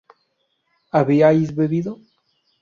¿habíais 0.97 1.49
bebido? 1.59 1.91